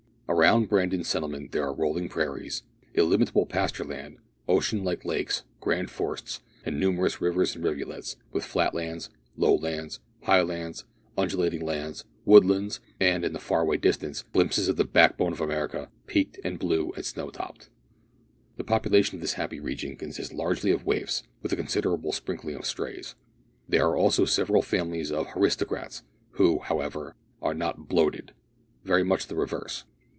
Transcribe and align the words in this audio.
Around 0.29 0.69
Brandon 0.69 1.03
Settlement 1.03 1.51
there 1.51 1.65
are 1.65 1.73
rolling 1.73 2.07
prairies, 2.07 2.63
illimitable 2.93 3.45
pasture 3.45 3.83
land, 3.83 4.17
ocean 4.47 4.81
like 4.81 5.03
lakes, 5.03 5.43
grand 5.59 5.91
forests, 5.91 6.39
and 6.65 6.79
numerous 6.79 7.19
rivers 7.19 7.53
and 7.53 7.65
rivulets, 7.65 8.15
with 8.31 8.45
flat 8.45 8.73
lands, 8.73 9.09
low 9.35 9.53
lands, 9.53 9.99
high 10.23 10.41
lands, 10.41 10.85
undulating 11.17 11.59
lands, 11.59 12.05
wood 12.23 12.45
lands, 12.45 12.79
and, 12.97 13.25
in 13.25 13.33
the 13.33 13.39
far 13.41 13.63
away 13.63 13.75
distance, 13.75 14.23
glimpses 14.31 14.69
of 14.69 14.77
the 14.77 14.85
back 14.85 15.17
bone 15.17 15.33
of 15.33 15.41
America 15.41 15.89
peaked, 16.07 16.39
and 16.45 16.59
blue, 16.59 16.93
and 16.95 17.05
snow 17.05 17.29
topped. 17.29 17.69
The 18.55 18.63
population 18.63 19.15
of 19.15 19.21
this 19.21 19.33
happy 19.33 19.59
region 19.59 19.97
consists 19.97 20.33
largely 20.33 20.71
of 20.71 20.85
waifs 20.85 21.23
with 21.41 21.51
a 21.51 21.57
considerable 21.57 22.13
sprinkling 22.13 22.55
of 22.55 22.65
strays. 22.65 23.15
There 23.67 23.85
are 23.85 23.97
also 23.97 24.23
several 24.23 24.61
families 24.61 25.11
of 25.11 25.27
"haristocrats," 25.33 26.03
who, 26.31 26.59
however, 26.59 27.15
are 27.41 27.53
not 27.53 27.89
"bloated" 27.89 28.31
very 28.85 29.03
much 29.03 29.27
the 29.27 29.35
reverse. 29.35 29.83